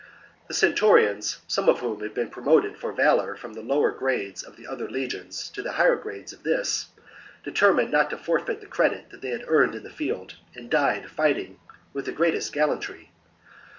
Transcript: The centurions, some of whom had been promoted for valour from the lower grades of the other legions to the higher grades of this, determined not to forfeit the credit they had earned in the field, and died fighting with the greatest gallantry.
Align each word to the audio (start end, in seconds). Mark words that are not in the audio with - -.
The 0.47 0.55
centurions, 0.55 1.41
some 1.47 1.69
of 1.69 1.81
whom 1.81 2.01
had 2.01 2.15
been 2.15 2.31
promoted 2.31 2.75
for 2.75 2.91
valour 2.91 3.35
from 3.35 3.53
the 3.53 3.61
lower 3.61 3.91
grades 3.91 4.41
of 4.41 4.55
the 4.55 4.65
other 4.65 4.89
legions 4.89 5.47
to 5.51 5.61
the 5.61 5.73
higher 5.73 5.95
grades 5.95 6.33
of 6.33 6.41
this, 6.41 6.87
determined 7.43 7.91
not 7.91 8.09
to 8.09 8.17
forfeit 8.17 8.61
the 8.61 8.65
credit 8.65 9.13
they 9.21 9.29
had 9.29 9.43
earned 9.47 9.75
in 9.75 9.83
the 9.83 9.91
field, 9.91 10.37
and 10.55 10.71
died 10.71 11.11
fighting 11.11 11.59
with 11.93 12.05
the 12.05 12.13
greatest 12.13 12.51
gallantry. 12.51 13.11